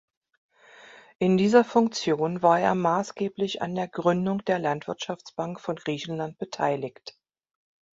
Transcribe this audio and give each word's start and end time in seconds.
In 1.19 1.37
dieser 1.37 1.63
Funktion 1.63 2.41
war 2.41 2.59
er 2.59 2.73
maßgeblich 2.73 3.61
an 3.61 3.75
der 3.75 3.87
Gründung 3.87 4.43
der 4.45 4.57
Landwirtschaftsbank 4.57 5.61
von 5.61 5.75
Griechenland 5.75 6.39
beteiligt. 6.39 7.15